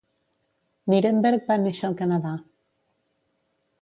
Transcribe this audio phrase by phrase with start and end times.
[0.93, 2.33] Nirenberg va néixer al Canadà.